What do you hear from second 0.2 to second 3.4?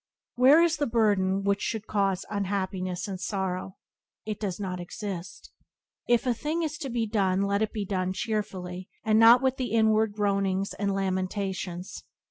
Where is the burden which should cause unhappiness or